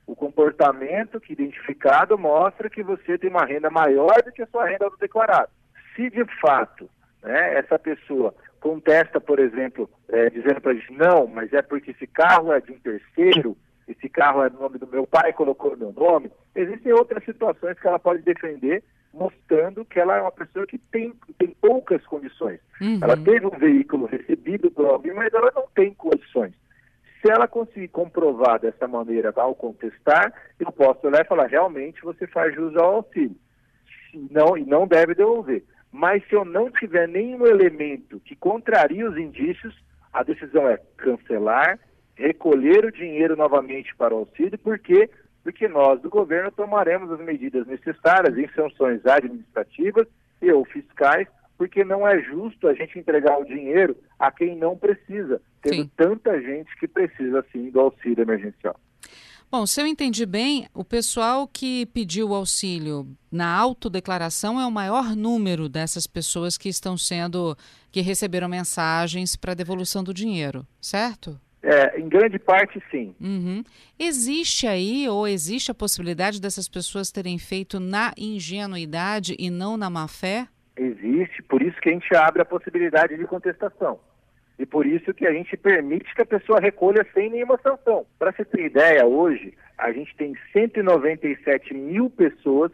o 0.05 0.15
comportamento 0.15 1.19
que 1.19 1.33
identificado 1.33 2.17
mostra 2.17 2.69
que 2.69 2.83
você 2.83 3.17
tem 3.17 3.29
uma 3.29 3.45
renda 3.45 3.69
maior 3.69 4.21
do 4.23 4.31
que 4.31 4.41
a 4.41 4.47
sua 4.47 4.65
renda 4.65 4.89
do 4.89 4.97
declarado. 4.97 5.49
Se 5.95 6.09
de 6.09 6.25
fato 6.39 6.89
né, 7.23 7.55
essa 7.55 7.79
pessoa 7.79 8.35
contesta, 8.59 9.21
por 9.21 9.39
exemplo, 9.39 9.89
é, 10.09 10.29
dizendo 10.29 10.61
para 10.61 10.71
a 10.71 10.75
gente, 10.75 10.93
não, 10.93 11.27
mas 11.27 11.53
é 11.53 11.61
porque 11.61 11.91
esse 11.91 12.05
carro 12.05 12.51
é 12.51 12.59
de 12.59 12.71
um 12.71 12.79
terceiro, 12.79 13.57
esse 13.89 14.07
carro 14.07 14.43
é 14.43 14.49
no 14.49 14.59
nome 14.59 14.77
do 14.77 14.87
meu 14.87 15.07
pai, 15.07 15.33
colocou 15.33 15.75
meu 15.75 15.91
nome, 15.91 16.31
existem 16.55 16.93
outras 16.93 17.23
situações 17.23 17.79
que 17.79 17.87
ela 17.87 17.97
pode 17.97 18.21
defender, 18.21 18.83
mostrando 19.11 19.83
que 19.83 19.99
ela 19.99 20.17
é 20.17 20.21
uma 20.21 20.31
pessoa 20.31 20.67
que 20.67 20.77
tem, 20.77 21.13
tem 21.39 21.49
poucas 21.59 22.05
condições. 22.05 22.59
Uhum. 22.79 22.99
Ela 23.01 23.17
teve 23.17 23.47
um 23.47 23.57
veículo 23.57 24.05
recebido 24.05 24.69
por 24.69 24.85
alguém, 24.85 25.13
mas 25.13 25.33
ela 25.33 25.51
não 25.55 25.65
tem 25.73 25.93
condições. 25.95 26.53
Se 27.19 27.29
ela 27.29 27.47
conseguir 27.47 27.89
comprovar 27.89 28.59
dessa 28.59 28.87
maneira 28.87 29.33
ao 29.35 29.55
contestar, 29.55 30.31
eu 30.59 30.71
posso 30.71 31.07
olhar 31.07 31.25
e 31.25 31.27
falar, 31.27 31.47
realmente 31.47 32.01
você 32.01 32.27
faz 32.27 32.53
jus 32.53 32.75
ao 32.77 32.97
auxílio. 32.97 33.35
Não, 34.31 34.57
e 34.57 34.63
não 34.63 34.87
deve 34.87 35.15
devolver. 35.15 35.63
Mas 35.91 36.25
se 36.27 36.35
eu 36.35 36.45
não 36.45 36.71
tiver 36.71 37.07
nenhum 37.07 37.45
elemento 37.45 38.19
que 38.21 38.35
contraria 38.35 39.09
os 39.09 39.17
indícios, 39.17 39.75
a 40.13 40.23
decisão 40.23 40.67
é 40.67 40.79
cancelar, 40.97 41.79
recolher 42.19 42.85
o 42.85 42.91
dinheiro 42.91 43.35
novamente 43.35 43.95
para 43.95 44.13
o 44.13 44.19
auxílio, 44.19 44.59
porque 44.59 45.09
porque 45.41 45.69
nós 45.69 46.01
do 46.01 46.09
governo 46.09 46.51
tomaremos 46.51 47.09
as 47.11 47.19
medidas 47.21 47.65
necessárias 47.65 48.37
em 48.37 48.47
sanções 48.49 49.03
administrativas 49.05 50.05
e 50.41 50.51
ou 50.51 50.65
fiscais 50.65 51.27
porque 51.57 51.83
não 51.83 52.07
é 52.07 52.21
justo 52.21 52.67
a 52.67 52.73
gente 52.73 52.99
entregar 52.99 53.37
o 53.37 53.45
dinheiro 53.45 53.97
a 54.17 54.31
quem 54.31 54.55
não 54.55 54.77
precisa, 54.77 55.41
tendo 55.61 55.83
sim. 55.83 55.91
tanta 55.95 56.41
gente 56.41 56.73
que 56.79 56.87
precisa 56.87 57.43
sim 57.51 57.69
do 57.69 57.81
auxílio 57.81 58.21
emergencial. 58.21 58.79
Bom, 59.51 59.65
se 59.65 59.81
eu 59.81 59.87
entendi 59.87 60.25
bem, 60.25 60.67
o 60.73 60.85
pessoal 60.85 61.47
que 61.47 61.85
pediu 61.87 62.29
o 62.29 62.35
auxílio 62.35 63.07
na 63.31 63.51
autodeclaração 63.51 64.59
é 64.59 64.65
o 64.65 64.71
maior 64.71 65.15
número 65.15 65.67
dessas 65.67 66.05
pessoas 66.05 66.57
que 66.57 66.69
estão 66.69 66.95
sendo, 66.95 67.57
que 67.91 67.99
receberam 67.99 68.47
mensagens 68.47 69.35
para 69.35 69.53
devolução 69.53 70.01
do 70.03 70.13
dinheiro, 70.13 70.65
certo? 70.79 71.37
É, 71.61 71.99
em 71.99 72.07
grande 72.07 72.39
parte, 72.39 72.81
sim. 72.89 73.13
Uhum. 73.19 73.63
Existe 73.99 74.65
aí, 74.65 75.07
ou 75.09 75.27
existe 75.27 75.69
a 75.71 75.75
possibilidade 75.75 76.41
dessas 76.41 76.69
pessoas 76.69 77.11
terem 77.11 77.37
feito 77.37 77.79
na 77.79 78.13
ingenuidade 78.17 79.35
e 79.37 79.49
não 79.49 79.75
na 79.75 79.89
má 79.89 80.07
fé? 80.07 80.47
Existe, 80.77 81.43
por 81.43 81.61
isso 81.61 81.79
que 81.81 81.89
a 81.89 81.91
gente 81.91 82.15
abre 82.15 82.41
a 82.41 82.45
possibilidade 82.45 83.17
de 83.17 83.25
contestação. 83.25 83.99
E 84.57 84.65
por 84.65 84.85
isso 84.85 85.13
que 85.13 85.25
a 85.25 85.33
gente 85.33 85.55
permite 85.57 86.13
que 86.15 86.21
a 86.21 86.25
pessoa 86.25 86.59
recolha 86.59 87.05
sem 87.13 87.29
nenhuma 87.29 87.59
sanção. 87.61 88.05
Para 88.17 88.31
você 88.31 88.45
ter 88.45 88.65
ideia, 88.65 89.05
hoje 89.05 89.53
a 89.77 89.91
gente 89.91 90.15
tem 90.15 90.33
197 90.53 91.73
mil 91.73 92.09
pessoas 92.09 92.71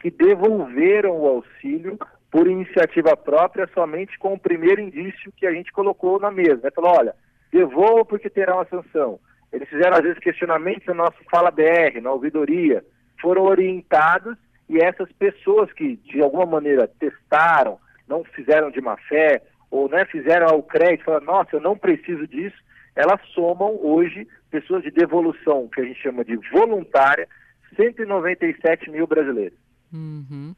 que 0.00 0.10
devolveram 0.10 1.18
o 1.18 1.26
auxílio 1.26 1.98
por 2.30 2.46
iniciativa 2.46 3.16
própria 3.16 3.68
somente 3.72 4.18
com 4.18 4.34
o 4.34 4.38
primeiro 4.38 4.80
indício 4.80 5.32
que 5.36 5.46
a 5.46 5.52
gente 5.52 5.72
colocou 5.72 6.18
na 6.18 6.30
mesa. 6.30 6.60
Né? 6.64 6.70
Falou, 6.74 6.90
olha, 6.98 7.14
devolva 7.52 8.04
porque 8.04 8.30
terá 8.30 8.54
uma 8.56 8.66
sanção. 8.66 9.20
Eles 9.52 9.68
fizeram, 9.68 9.96
às 9.96 10.02
vezes, 10.02 10.18
questionamentos 10.18 10.86
no 10.86 10.94
nosso 10.94 11.18
Fala 11.30 11.50
BR, 11.50 12.00
na 12.00 12.10
ouvidoria, 12.10 12.84
foram 13.20 13.42
orientados 13.42 14.36
e 14.68 14.78
essas 14.78 15.12
pessoas 15.12 15.70
que 15.72 15.96
de 15.96 16.22
alguma 16.22 16.46
maneira 16.46 16.88
testaram, 16.98 17.78
não 18.08 18.24
fizeram 18.24 18.70
de 18.70 18.80
má 18.80 18.96
fé, 18.96 19.42
ou 19.70 19.88
né, 19.88 20.04
fizeram 20.06 20.48
ao 20.48 20.62
crédito, 20.62 21.04
falaram, 21.04 21.26
nossa, 21.26 21.56
eu 21.56 21.60
não 21.60 21.76
preciso 21.76 22.26
disso, 22.26 22.56
elas 22.96 23.20
somam 23.34 23.78
hoje 23.82 24.26
pessoas 24.50 24.82
de 24.82 24.90
devolução, 24.90 25.68
que 25.68 25.80
a 25.80 25.84
gente 25.84 26.00
chama 26.00 26.24
de 26.24 26.36
voluntária, 26.50 27.28
197 27.76 28.90
mil 28.90 29.06
brasileiros. 29.06 29.58
Uhum. 29.92 30.54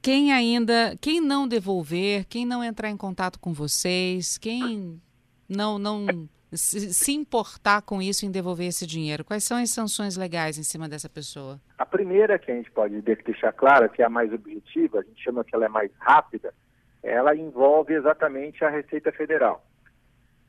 Quem 0.00 0.32
ainda, 0.32 0.96
quem 1.00 1.20
não 1.20 1.48
devolver, 1.48 2.24
quem 2.26 2.46
não 2.46 2.62
entrar 2.62 2.90
em 2.90 2.96
contato 2.96 3.40
com 3.40 3.52
vocês, 3.52 4.38
quem 4.38 5.00
não, 5.48 5.78
não 5.78 6.06
se, 6.52 7.12
importar 7.12 7.82
com 7.82 8.00
isso 8.00 8.24
em 8.24 8.30
devolver 8.30 8.68
esse 8.68 8.86
dinheiro? 8.86 9.24
Quais 9.24 9.44
são 9.44 9.56
as 9.56 9.70
sanções 9.70 10.16
legais 10.16 10.58
em 10.58 10.62
cima 10.62 10.88
dessa 10.88 11.08
pessoa? 11.08 11.60
A 11.78 11.86
primeira 11.86 12.38
que 12.38 12.50
a 12.50 12.54
gente 12.54 12.70
pode 12.70 13.00
deixar 13.02 13.52
clara, 13.52 13.88
que 13.88 14.02
é 14.02 14.04
a 14.04 14.10
mais 14.10 14.32
objetiva, 14.32 15.00
a 15.00 15.02
gente 15.02 15.22
chama 15.22 15.44
que 15.44 15.54
ela 15.54 15.66
é 15.66 15.68
mais 15.68 15.90
rápida, 15.98 16.54
ela 17.02 17.34
envolve 17.34 17.94
exatamente 17.94 18.64
a 18.64 18.70
Receita 18.70 19.12
Federal. 19.12 19.64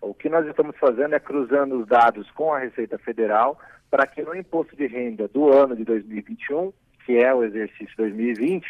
O 0.02 0.14
que 0.14 0.30
nós 0.30 0.46
estamos 0.48 0.76
fazendo 0.78 1.16
é 1.16 1.20
cruzando 1.20 1.80
os 1.80 1.88
dados 1.88 2.30
com 2.32 2.54
a 2.54 2.60
Receita 2.60 2.98
Federal 2.98 3.58
para 3.90 4.06
que 4.06 4.22
no 4.22 4.36
imposto 4.36 4.76
de 4.76 4.86
renda 4.86 5.28
do 5.28 5.52
ano 5.52 5.76
de 5.76 5.84
2021, 5.84 6.72
que 7.06 7.18
é 7.18 7.34
o 7.34 7.44
exercício 7.44 7.96
2020, 7.98 8.66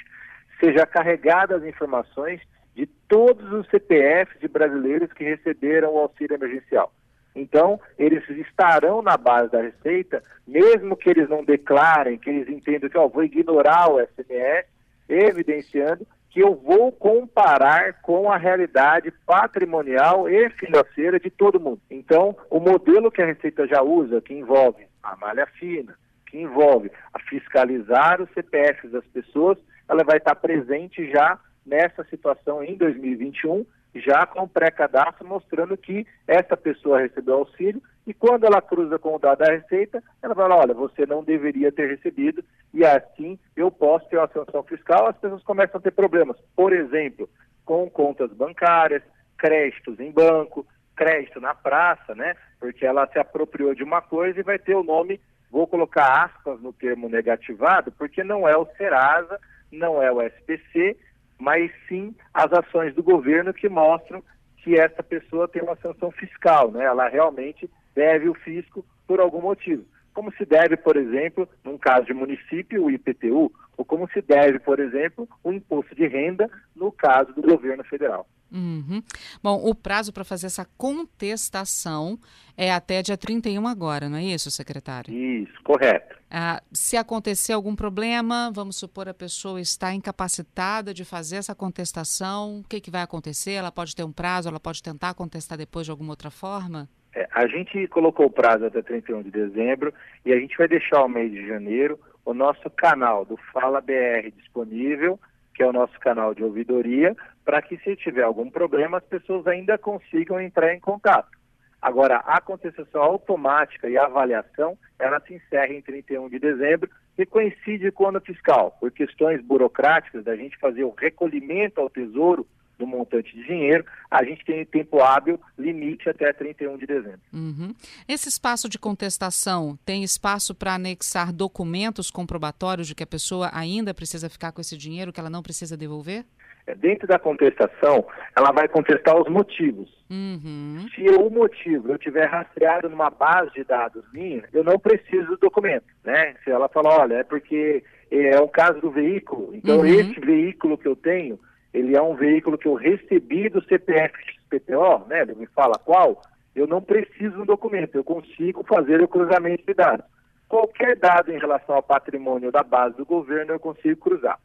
seja 0.60 0.86
carregadas 0.86 1.62
as 1.62 1.67
informações 1.67 2.41
de 2.77 2.86
todos 3.07 3.51
os 3.51 3.67
CPFs 3.69 4.39
de 4.39 4.48
brasileiros 4.48 5.12
que 5.12 5.24
receberam 5.24 5.96
o 5.96 5.98
auxílio 5.98 6.36
emergencial. 6.36 6.93
Então, 7.36 7.79
eles 7.98 8.24
estarão 8.29 9.01
na 9.01 9.17
base 9.17 9.51
da 9.51 9.60
Receita, 9.60 10.24
mesmo 10.48 10.96
que 10.96 11.10
eles 11.10 11.27
não 11.27 11.43
declarem, 11.43 12.19
que 12.19 12.29
eles 12.29 12.48
entendam 12.48 12.88
que 12.88 12.98
ó, 12.98 13.07
vou 13.07 13.24
ignorar 13.24 13.89
o 13.89 14.00
SMS, 14.00 14.67
evidenciando 15.10 16.05
que 16.29 16.39
eu 16.39 16.53
vou 16.53 16.91
comparar 16.91 18.00
com 18.01 18.31
a 18.31 18.38
realidade 18.38 19.12
patrimonial 19.25 20.29
e 20.29 20.48
financeira 20.51 21.19
de 21.19 21.31
todo 21.31 21.60
mundo. 21.60 21.81
Então, 21.89 22.38
o 22.48 22.60
modelo 22.60 23.10
que 23.10 23.24
a 23.24 23.25
Receita 23.25 23.65
já 23.65 23.81
usa, 23.81 24.22
que 24.22 24.36
envolve 24.36 24.86
a 25.01 25.15
malha 25.15 25.48
fina, 25.48 25.98
que 26.27 26.38
envolve 26.38 26.91
a 27.12 27.19
fiscalizar 27.22 28.22
os 28.22 28.29
CPFs 28.34 28.91
das 28.91 29.05
pessoas, 29.07 29.57
ela 29.89 30.03
vai 30.03 30.17
estar 30.17 30.36
presente 30.36 31.10
já 31.10 31.39
nessa 31.67 32.03
situação 32.05 32.63
em 32.63 32.75
2021, 32.75 33.65
já 33.95 34.25
com 34.25 34.47
pré-cadastro 34.47 35.27
mostrando 35.27 35.77
que 35.77 36.05
essa 36.27 36.55
pessoa 36.55 37.01
recebeu 37.01 37.36
auxílio 37.36 37.81
e 38.05 38.13
quando 38.13 38.45
ela 38.45 38.62
cruza 38.62 38.97
com 38.97 39.15
o 39.15 39.19
dado 39.19 39.39
da 39.39 39.51
Receita, 39.51 40.01
ela 40.21 40.47
lá, 40.47 40.55
olha, 40.55 40.74
você 40.74 41.05
não 41.05 41.24
deveria 41.24 41.71
ter 41.71 41.89
recebido 41.89 42.43
e 42.74 42.86
assim 42.86 43.38
eu 43.55 43.69
posso 43.69 44.07
ter 44.07 44.17
uma 44.17 44.29
sanção 44.29 44.63
fiscal, 44.63 45.07
as 45.07 45.17
pessoas 45.17 45.43
começam 45.43 45.79
a 45.79 45.81
ter 45.81 45.91
problemas. 45.91 46.38
Por 46.55 46.71
exemplo, 46.71 47.29
com 47.65 47.89
contas 47.89 48.31
bancárias, 48.31 49.03
créditos 49.38 50.00
em 50.00 50.12
banco, 50.12 50.65
crédito 50.95 51.41
na 51.41 51.53
praça, 51.53 52.15
né? 52.15 52.36
Porque 52.59 52.86
ela 52.86 53.07
se 53.07 53.19
apropriou 53.19 53.75
de 53.75 53.83
uma 53.83 54.01
coisa 54.01 54.39
e 54.39 54.43
vai 54.43 54.57
ter 54.57 54.75
o 54.75 54.83
nome, 54.83 55.19
vou 55.51 55.67
colocar 55.67 56.24
aspas 56.24 56.62
no 56.62 56.71
termo 56.71 57.09
negativado, 57.09 57.91
porque 57.91 58.24
não 58.24 58.47
é 58.47 58.55
o 58.55 58.65
Serasa, 58.77 59.39
não 59.71 60.01
é 60.01 60.12
o 60.12 60.21
SPC, 60.21 60.97
mas 61.39 61.72
sim 61.88 62.15
as 62.34 62.51
ações 62.51 62.94
do 62.96 63.03
governo 63.03 63.53
que 63.53 63.70
mostram 63.70 64.24
que 64.58 64.79
essa 64.79 65.01
pessoa 65.01 65.48
tem 65.48 65.62
uma 65.62 65.75
sanção 65.77 66.12
fiscal, 66.12 66.72
né? 66.72 66.84
Ela 66.84 67.08
realmente 67.08 67.70
deve 67.96 68.27
o 68.27 68.34
fisco 68.34 68.86
por 69.08 69.20
algum 69.20 69.41
motivo. 69.41 69.86
Como 70.13 70.32
se 70.34 70.46
deve, 70.46 70.75
por 70.75 70.98
exemplo, 70.98 71.48
num 71.63 71.77
caso 71.77 72.06
de 72.08 72.13
município, 72.13 72.84
o 72.84 72.91
IPTU, 72.91 73.51
ou 73.77 73.86
como 73.86 74.10
se 74.10 74.22
deve, 74.22 74.60
por 74.60 74.79
exemplo, 74.79 75.29
o 75.44 75.53
imposto 75.53 75.94
de 75.96 76.08
renda 76.08 76.50
no 76.75 76.91
caso 76.91 77.32
do 77.34 77.41
governo 77.41 77.84
federal. 77.84 78.27
Uhum. 78.51 79.01
Bom, 79.44 79.62
o 79.63 79.75
prazo 79.75 80.13
para 80.13 80.24
fazer 80.24 80.48
essa 80.48 80.66
contestação 80.77 82.18
é 82.56 82.72
até 82.72 83.01
dia 83.01 83.18
31 83.18 83.68
agora, 83.68 84.10
não 84.10 84.18
é 84.18 84.24
isso, 84.24 84.50
secretário? 84.50 85.13
Isso, 85.13 85.62
correto. 85.63 86.16
Ah, 86.30 86.62
se 86.72 86.98
acontecer 86.98 87.54
algum 87.54 87.75
problema, 87.75 88.51
vamos 88.54 88.77
supor 88.77 89.08
a 89.08 89.13
pessoa 89.13 89.62
está 89.62 89.94
incapacitada 89.94 90.94
de 90.94 91.06
fazer 91.06 91.38
essa 91.38 91.56
contestação, 91.56 92.60
o 92.60 92.63
que, 92.63 92.82
que 92.82 92.92
vai 92.92 93.01
acontecer? 93.01 93.51
Ela 93.51 93.72
pode 93.72 93.96
ter 93.96 94.04
um 94.04 94.12
prazo, 94.12 94.50
ela 94.50 94.60
pode 94.60 94.82
tentar 94.82 95.13
contestar 95.13 95.58
depois 95.58 95.86
de 95.86 95.92
alguma 95.92 96.12
outra 96.12 96.32
forma? 96.32 96.89
É, 97.13 97.27
a 97.32 97.48
gente 97.48 97.88
colocou 97.88 98.25
o 98.25 98.32
prazo 98.32 98.66
até 98.66 98.82
31 98.82 99.24
de 99.24 99.32
dezembro 99.32 99.94
e 100.25 100.34
a 100.34 100.39
gente 100.39 100.58
vai 100.58 100.68
deixar 100.68 101.04
o 101.04 101.10
mês 101.10 101.32
de 101.32 101.48
janeiro 101.48 102.00
o 102.25 102.34
nosso 102.34 102.70
canal 102.70 103.24
do 103.24 103.38
Fala 103.54 103.80
BR 103.80 104.30
disponível 104.36 105.18
que 105.57 105.63
é 105.63 105.65
o 105.65 105.73
nosso 105.73 105.99
canal 105.99 106.35
de 106.35 106.43
ouvidoria, 106.43 107.17
para 107.43 107.63
que 107.63 107.77
se 107.77 107.95
tiver 107.95 108.21
algum 108.21 108.47
problema 108.47 108.99
as 108.99 109.03
pessoas 109.03 109.47
ainda 109.47 109.75
consigam 109.75 110.39
entrar 110.39 110.71
em 110.71 110.79
contato. 110.79 111.35
Agora, 111.81 112.17
a 112.17 112.39
contestação 112.39 113.01
automática 113.01 113.89
e 113.89 113.97
a 113.97 114.05
avaliação, 114.05 114.77
ela 114.99 115.19
se 115.19 115.33
encerra 115.33 115.73
em 115.73 115.81
31 115.81 116.29
de 116.29 116.37
dezembro 116.37 116.91
e 117.17 117.25
coincide 117.25 117.91
com 117.91 118.03
o 118.03 118.07
ano 118.09 118.21
fiscal, 118.21 118.77
por 118.79 118.91
questões 118.91 119.41
burocráticas 119.41 120.23
da 120.23 120.35
gente 120.35 120.59
fazer 120.59 120.83
o 120.83 120.93
recolhimento 120.95 121.81
ao 121.81 121.89
tesouro 121.89 122.45
do 122.77 122.86
montante 122.86 123.36
de 123.36 123.43
dinheiro, 123.46 123.84
a 124.10 124.24
gente 124.24 124.46
tem 124.46 124.65
tempo 124.65 125.01
hábil 125.01 125.39
limite 125.57 126.10
até 126.10 126.31
31 126.31 126.77
de 126.77 126.86
dezembro. 126.86 127.19
Uhum. 127.34 127.74
Esse 128.07 128.29
espaço 128.29 128.69
de 128.69 128.77
contestação 128.77 129.77
tem 129.86 130.03
espaço 130.03 130.53
para 130.53 130.75
anexar 130.75 131.34
documentos 131.34 132.12
comprobatórios 132.12 132.88
de 132.88 132.96
que 132.96 133.03
a 133.03 133.07
pessoa 133.07 133.50
ainda 133.53 133.93
precisa 133.93 134.29
ficar 134.29 134.51
com 134.51 134.62
esse 134.62 134.77
dinheiro, 134.77 135.12
que 135.12 135.19
ela 135.19 135.29
não 135.29 135.41
precisa 135.43 135.75
devolver? 135.75 136.25
É, 136.67 136.75
dentro 136.75 137.07
da 137.07 137.17
contestação, 137.17 138.05
ela 138.36 138.51
vai 138.51 138.67
contestar 138.67 139.15
os 139.19 139.29
motivos. 139.29 139.89
Uhum. 140.10 140.86
Se 140.93 141.01
o 141.10 141.29
motivo 141.29 141.91
eu 141.91 141.98
tiver 141.98 142.25
rastreado 142.25 142.89
numa 142.89 143.10
base 143.10 143.51
de 143.53 143.63
dados 143.63 144.03
minha, 144.13 144.43
eu 144.53 144.63
não 144.63 144.77
preciso 144.77 145.27
do 145.27 145.38
documento, 145.38 145.86
né? 146.03 146.36
Se 146.43 146.51
ela 146.51 146.67
falar, 146.67 147.00
olha, 147.00 147.15
é 147.15 147.24
porque 147.24 147.83
é 148.11 148.40
o 148.40 148.48
caso 148.48 148.79
do 148.81 148.92
veículo, 148.92 149.51
então 149.53 149.79
Uhum. 149.79 149.85
esse 149.85 150.20
veículo 150.20 150.77
que 150.77 150.87
eu 150.87 150.96
tenho, 150.96 151.40
ele 151.77 151.96
é 151.96 152.01
um 152.01 152.16
veículo 152.16 152.57
que 152.57 152.68
eu 152.68 152.74
recebi 152.74 153.50
do 153.50 153.63
CPF 153.63 154.13
XPTO, 154.31 155.05
né? 155.07 155.22
Ele 155.22 155.35
me 155.35 155.46
fala 155.48 155.75
qual, 155.77 156.22
eu 156.55 156.66
não 156.66 156.81
preciso 156.81 157.35
de 157.35 157.42
um 157.42 157.46
documento, 157.46 157.96
eu 157.96 158.03
consigo 158.03 158.63
fazer 158.63 159.01
o 159.01 159.07
cruzamento 159.07 159.63
de 159.66 159.74
dados. 159.74 160.05
Qualquer 160.50 160.98
dado 160.98 161.31
em 161.31 161.37
relação 161.37 161.75
ao 161.75 161.83
patrimônio 161.83 162.51
da 162.51 162.63
base 162.63 162.98
do 162.98 163.05
governo 163.05 163.53
eu 163.53 163.59
consigo 163.59 164.00
cruzar. 164.00 164.40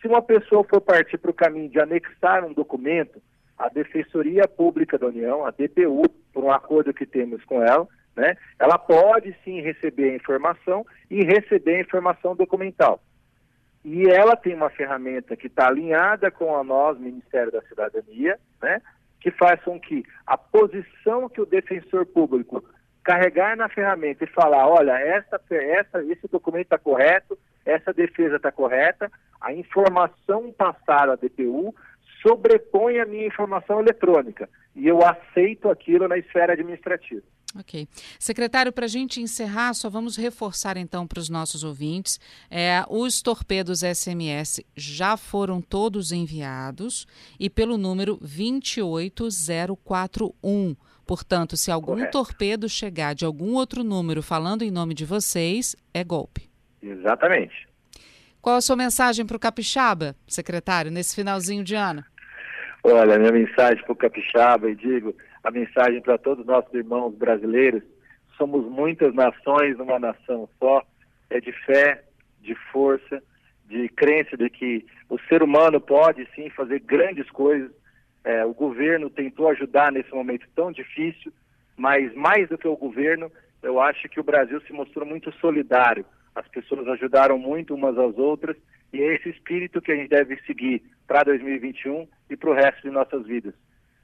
Se 0.00 0.08
uma 0.08 0.20
pessoa 0.20 0.64
for 0.64 0.80
partir 0.80 1.18
para 1.18 1.30
o 1.30 1.34
caminho 1.34 1.68
de 1.68 1.78
anexar 1.78 2.44
um 2.44 2.52
documento, 2.52 3.22
a 3.56 3.68
Defensoria 3.68 4.48
Pública 4.48 4.98
da 4.98 5.06
União, 5.06 5.46
a 5.46 5.50
DPU, 5.50 6.02
por 6.32 6.42
um 6.42 6.50
acordo 6.50 6.92
que 6.92 7.06
temos 7.06 7.44
com 7.44 7.62
ela, 7.62 7.86
né, 8.16 8.36
ela 8.58 8.76
pode 8.76 9.36
sim 9.44 9.60
receber 9.60 10.10
a 10.10 10.16
informação 10.16 10.84
e 11.08 11.22
receber 11.22 11.76
a 11.76 11.80
informação 11.80 12.34
documental. 12.34 13.00
E 13.84 14.08
ela 14.08 14.36
tem 14.36 14.54
uma 14.54 14.70
ferramenta 14.70 15.36
que 15.36 15.48
está 15.48 15.66
alinhada 15.66 16.30
com 16.30 16.56
a 16.56 16.62
nós, 16.62 16.98
Ministério 16.98 17.50
da 17.50 17.62
Cidadania, 17.62 18.38
né, 18.62 18.80
que 19.20 19.30
faz 19.30 19.60
com 19.62 19.78
que 19.78 20.04
a 20.26 20.36
posição 20.38 21.28
que 21.28 21.40
o 21.40 21.46
defensor 21.46 22.06
público 22.06 22.62
carregar 23.02 23.56
na 23.56 23.68
ferramenta 23.68 24.24
e 24.24 24.28
falar, 24.28 24.68
olha, 24.68 24.92
essa, 24.92 25.40
essa, 25.50 26.04
esse 26.04 26.28
documento 26.28 26.66
está 26.66 26.78
correto, 26.78 27.36
essa 27.64 27.92
defesa 27.92 28.36
está 28.36 28.52
correta, 28.52 29.10
a 29.40 29.52
informação 29.52 30.52
passada 30.52 31.12
à 31.12 31.16
DPU 31.16 31.74
sobrepõe 32.22 33.00
a 33.00 33.04
minha 33.04 33.26
informação 33.26 33.80
eletrônica 33.80 34.48
e 34.76 34.86
eu 34.86 35.04
aceito 35.04 35.68
aquilo 35.68 36.06
na 36.06 36.16
esfera 36.16 36.52
administrativa. 36.52 37.22
Ok. 37.58 37.86
Secretário, 38.18 38.72
para 38.72 38.86
a 38.86 38.88
gente 38.88 39.20
encerrar, 39.20 39.74
só 39.74 39.90
vamos 39.90 40.16
reforçar 40.16 40.78
então 40.78 41.06
para 41.06 41.18
os 41.18 41.28
nossos 41.28 41.64
ouvintes: 41.64 42.18
é, 42.50 42.82
os 42.88 43.20
torpedos 43.20 43.80
SMS 43.80 44.62
já 44.74 45.16
foram 45.16 45.60
todos 45.60 46.12
enviados 46.12 47.06
e 47.38 47.50
pelo 47.50 47.76
número 47.76 48.16
28041. 48.20 50.74
Portanto, 51.06 51.56
se 51.56 51.70
algum 51.70 51.94
Correto. 51.94 52.12
torpedo 52.12 52.68
chegar 52.68 53.14
de 53.14 53.24
algum 53.24 53.54
outro 53.54 53.84
número 53.84 54.22
falando 54.22 54.62
em 54.62 54.70
nome 54.70 54.94
de 54.94 55.04
vocês, 55.04 55.76
é 55.92 56.02
golpe. 56.02 56.48
Exatamente. 56.82 57.68
Qual 58.40 58.56
a 58.56 58.60
sua 58.60 58.76
mensagem 58.76 59.26
para 59.26 59.36
o 59.36 59.40
Capixaba, 59.40 60.16
secretário, 60.26 60.90
nesse 60.90 61.14
finalzinho 61.14 61.62
de 61.62 61.74
ano? 61.74 62.02
Olha, 62.82 63.18
minha 63.18 63.30
mensagem 63.30 63.84
para 63.84 63.92
o 63.92 63.96
Capixaba 63.96 64.70
e 64.70 64.74
digo 64.74 65.14
a 65.42 65.50
mensagem 65.50 66.00
para 66.00 66.18
todos 66.18 66.40
os 66.40 66.46
nossos 66.46 66.72
irmãos 66.72 67.14
brasileiros. 67.14 67.82
Somos 68.36 68.64
muitas 68.66 69.14
nações 69.14 69.76
numa 69.76 69.98
nação 69.98 70.48
só. 70.58 70.82
É 71.30 71.40
de 71.40 71.52
fé, 71.64 72.04
de 72.40 72.54
força, 72.70 73.22
de 73.66 73.88
crença 73.88 74.36
de 74.36 74.50
que 74.50 74.84
o 75.08 75.18
ser 75.28 75.42
humano 75.42 75.80
pode 75.80 76.28
sim 76.34 76.50
fazer 76.50 76.80
grandes 76.80 77.30
coisas. 77.30 77.70
É, 78.24 78.44
o 78.44 78.52
governo 78.52 79.10
tentou 79.10 79.48
ajudar 79.48 79.90
nesse 79.90 80.12
momento 80.12 80.46
tão 80.54 80.70
difícil, 80.70 81.32
mas 81.76 82.14
mais 82.14 82.48
do 82.48 82.58
que 82.58 82.68
o 82.68 82.76
governo, 82.76 83.32
eu 83.62 83.80
acho 83.80 84.08
que 84.08 84.20
o 84.20 84.24
Brasil 84.24 84.60
se 84.62 84.72
mostrou 84.72 85.06
muito 85.06 85.32
solidário. 85.40 86.04
As 86.34 86.46
pessoas 86.48 86.86
ajudaram 86.88 87.38
muito 87.38 87.74
umas 87.74 87.96
às 87.98 88.16
outras 88.16 88.56
e 88.92 89.00
é 89.00 89.14
esse 89.14 89.30
espírito 89.30 89.80
que 89.80 89.90
a 89.90 89.96
gente 89.96 90.10
deve 90.10 90.36
seguir 90.46 90.82
para 91.06 91.24
2021 91.24 92.06
e 92.30 92.36
para 92.36 92.50
o 92.50 92.54
resto 92.54 92.82
de 92.82 92.90
nossas 92.90 93.26
vidas. 93.26 93.54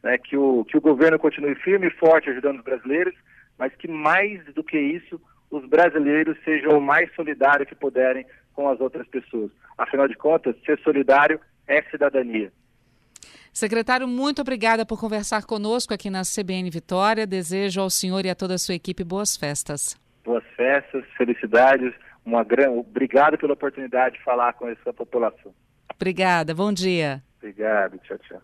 Né? 0.03 0.19
Que, 0.19 0.37
o, 0.37 0.65
que 0.65 0.77
o 0.77 0.81
governo 0.81 1.19
continue 1.19 1.55
firme 1.57 1.89
e 1.89 1.99
forte 1.99 2.31
ajudando 2.31 2.59
os 2.59 2.65
brasileiros, 2.65 3.15
mas 3.59 3.75
que 3.75 3.89
mais 3.89 4.45
do 4.55 4.63
que 4.63 4.79
isso, 4.79 5.21
os 5.51 5.65
brasileiros 5.67 6.37
sejam 6.45 6.79
o 6.79 6.81
mais 6.81 7.13
solidários 7.15 7.69
que 7.69 7.75
puderem 7.75 8.25
com 8.53 8.69
as 8.69 8.81
outras 8.81 9.07
pessoas. 9.09 9.51
Afinal 9.77 10.09
de 10.09 10.15
contas, 10.17 10.57
ser 10.65 10.79
solidário 10.81 11.41
é 11.67 11.83
cidadania. 11.91 12.53
Secretário, 13.53 14.07
muito 14.07 14.43
obrigada 14.43 14.87
por 14.87 15.01
conversar 15.01 15.45
conosco 15.45 15.93
aqui 15.93 16.11
na 16.11 16.23
CBN 16.23 16.71
Vitória. 16.71 17.27
Desejo 17.27 17.81
ao 17.81 17.91
senhor 17.91 18.25
e 18.25 18.31
a 18.31 18.35
toda 18.35 18.55
a 18.55 18.59
sua 18.59 18.75
equipe 18.75 19.03
boas 19.03 19.37
festas. 19.37 19.97
Boas 20.25 20.45
festas, 20.57 21.05
felicidades. 21.17 21.93
Uma 22.25 22.45
gran... 22.45 22.71
Obrigado 22.71 23.39
pela 23.39 23.55
oportunidade 23.55 24.17
de 24.17 24.23
falar 24.23 24.53
com 24.53 24.69
essa 24.69 24.93
população. 24.93 25.53
Obrigada, 25.95 26.55
bom 26.55 26.73
dia. 26.73 27.23
Obrigado, 27.39 27.99
tchau, 27.99 28.19
tchau. 28.19 28.43